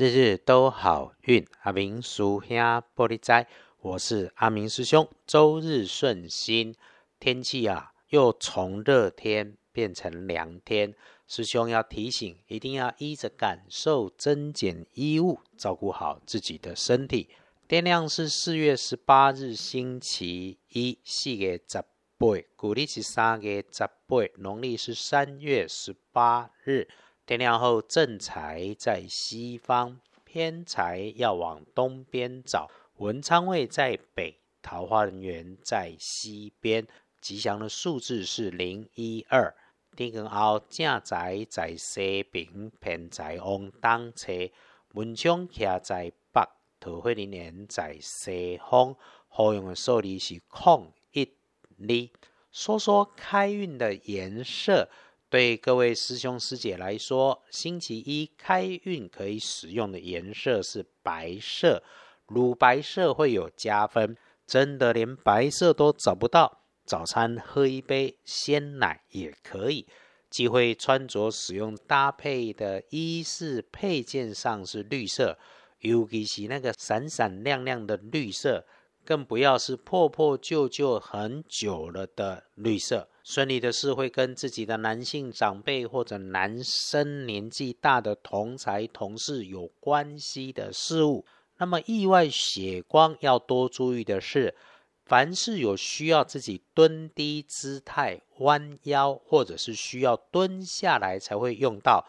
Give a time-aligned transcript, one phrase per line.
[0.00, 2.56] 日日都好运，阿明叔兄
[2.96, 3.46] 玻璃斋，
[3.82, 5.06] 我是阿明师兄。
[5.26, 6.74] 周日顺心，
[7.18, 10.94] 天气啊又从热天变成凉天，
[11.26, 17.28] 师兄要提醒，一定要依着感受增减衣物，照顾好自己的身体。
[17.68, 21.78] 天亮是四月十八日星期一，四月十
[22.16, 22.26] 八，
[22.56, 26.88] 古历是三月十八，农历是三月十八日。
[27.30, 32.68] 天亮后，正财在西方，偏财要往东边找。
[32.96, 36.88] 文昌位在北，桃花人员在西边。
[37.20, 39.54] 吉祥的数字是零一二。
[39.94, 44.32] 天光后，正财在西边，偏财往东侧。
[44.94, 46.42] 文昌徛在北，
[46.80, 48.96] 桃花人员在西方。
[49.28, 51.22] 好用的数字是空一
[51.78, 52.08] 二。
[52.50, 54.88] 说说开运的颜色。
[55.30, 61.84] 对各位师兄师姐来说，星期一开运可以使用的颜色是白色，
[62.26, 64.16] 乳白色会有加分。
[64.44, 69.86] 真的连白色都找不到，早餐喝一杯鲜奶也可以。
[70.28, 75.38] 忌讳穿着使用搭配的衣饰配件上是绿色，
[75.78, 78.66] 尤其是那个闪闪亮亮的绿色，
[79.04, 83.08] 更不要是破破旧旧很久了的绿色。
[83.22, 91.24] 顺利的是会跟自己的男性长辈或者男生年纪大的同才同事有关系的事物。
[91.58, 94.54] 那么意外血光要多注意的是，
[95.04, 102.06] 凡是有需要自己蹲低姿态、弯腰，或者是需要蹲下来才会用到，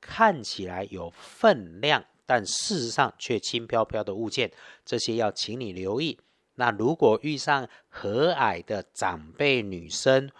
[0.00, 4.50] 看起来有分量，但事实上却轻飘飘的物件，
[4.86, 6.18] 这些要请你留意。
[6.54, 10.30] 那如果遇上和蔼的长辈女生，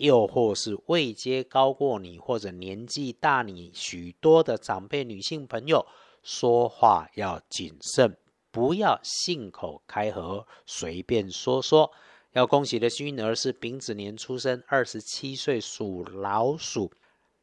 [0.00, 5.86] 又或是位阶高过你，或者年纪大你许多的长辈女性朋友，
[6.22, 8.16] 说话要谨慎，
[8.50, 11.92] 不要信口开河，随便说说。
[12.32, 16.90] 要恭喜的幸运儿是丙子年出生，二十七岁属老鼠。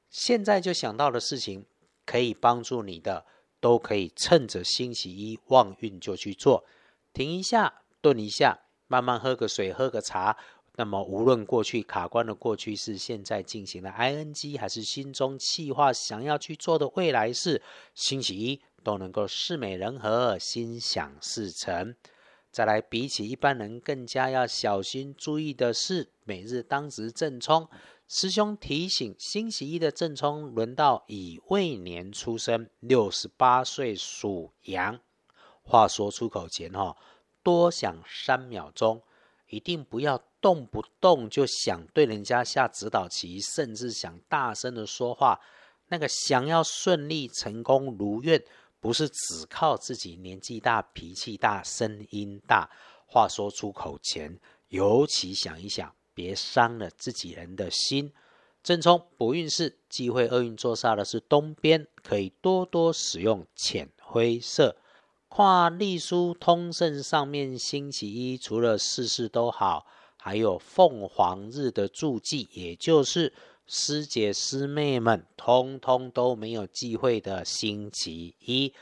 [0.09, 1.66] 现在就想到的事情，
[2.07, 3.25] 可以帮助你的，
[3.59, 6.63] 都可以趁着星期一旺运就去做。
[7.13, 10.38] 停一下，顿一下，慢慢喝个水，喝个茶。
[10.79, 17.63] 那么，无论过去卡关的过去是，现在进行的 ing，还是心中计划想要去做的未来事，
[17.95, 21.95] 星期一都能够事美人和，心想事成。
[22.51, 27.67] 再来，比起一般人更加要小心注意的是，每日当值正冲。
[28.07, 34.99] 师兄提醒，星期一的正冲轮到乙未年出生，六十八岁属羊。
[35.63, 36.95] 话说出口前，哈，
[37.41, 39.01] 多想三秒钟，
[39.47, 40.24] 一定不要。
[40.40, 45.41] 动不动就想对人家下指导棋，甚至想大声的说话，
[45.88, 48.41] 那个想要顺利成功如愿，
[48.80, 52.69] 不是只靠自己年纪大、脾气大、声音大，
[53.08, 58.14] 话说出口前，尤其想一想，别伤了自己人的心。
[58.62, 64.78] 正冲不运势，忌讳厄运坐煞的是东边，可以多多使用浅灰色。
[65.29, 69.85] 跨隶书通胜上面，星期一除了事事都好。
[70.19, 73.31] 还有凤凰日的注记，也就是
[73.66, 78.73] 师姐师妹们通通都没有忌讳的星期一。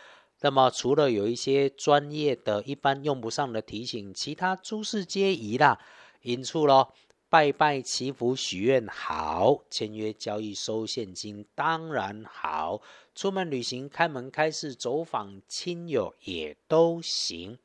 [0.41, 5.79] 那么除了有一些专业的、一般用不上的提醒，其他诸事皆宜啦。
[6.21, 6.91] 因处咯，
[7.27, 12.81] 拜拜祈福许愿好，签约交易收现金当然好，
[13.13, 17.57] 出门旅行开门开市走访亲友也都行。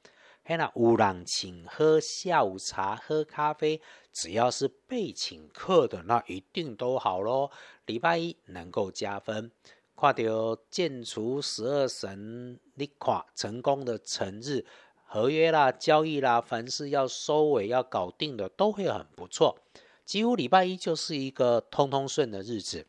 [0.42, 3.80] 嘿，那有人请喝下午茶、喝咖啡，
[4.12, 7.52] 只要是被请客的，那一定都好咯。
[7.86, 9.52] 礼拜一能够加分。
[9.94, 14.64] 看到建除十二神，你看成功的成日，
[15.12, 19.58] 合约啦、交易啦，凡是要收尾、要搞定的，都会很不错。
[20.04, 22.86] 几乎礼拜一就是一个通通顺的日子。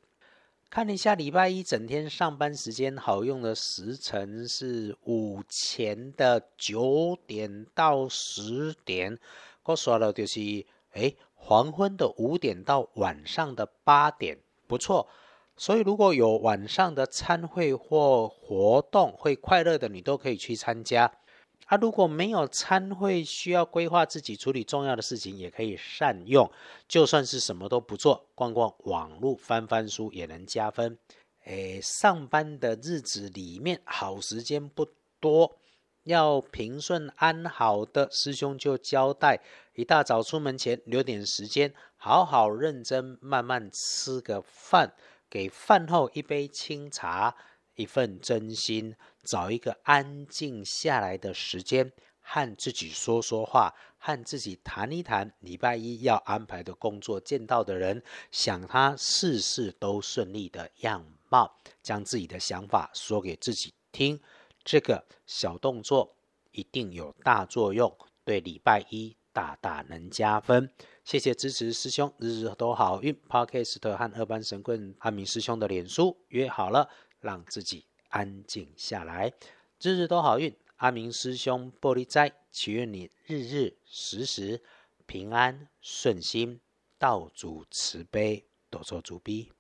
[0.69, 9.17] 看一下礼拜一整天上班时间好用的时辰是午前的九点到十点，
[9.63, 10.39] 我刷了就是
[10.93, 14.37] 诶黄昏的五点到晚上的八点，
[14.67, 15.07] 不错。
[15.57, 21.11] 所以如果有晚上的餐会或活动会快乐的，你都可以去参加。
[21.71, 26.51] 啊，如果没有参会，需要规划自己处理重要的事情，也可以善用。
[26.85, 30.97] 就算是什么都不做，逛逛网络、翻翻书也能加分。
[31.45, 34.85] 诶，上班的日子里面，好时间不
[35.21, 35.55] 多，
[36.03, 39.39] 要平顺安好的师兄就交代：
[39.75, 44.93] 一大早出门前留点时间，好好认真慢慢吃个饭，
[45.29, 47.33] 给饭后一杯清茶。
[47.75, 64.19] 一份真心，找一个安静下来的时间，和自己说说话，和自己谈一谈礼拜一要安排的工作，见到的人，想他事事都顺利的样貌，将自己的想法说给自己听。
[64.63, 66.15] 这个小动作
[66.51, 70.71] 一定有大作用，对礼拜一大大能加分。
[71.03, 73.17] 谢谢支持师兄，日日都好运。
[73.27, 76.87] Podcast 和二班神棍阿明师兄的脸书约好了。
[77.21, 79.31] 让自己安静下来，
[79.79, 80.53] 日日都好运。
[80.77, 84.59] 阿明师兄玻璃斋，祈愿你日日时时
[85.05, 86.59] 平安顺心，
[86.97, 89.51] 道主慈悲，多做主逼。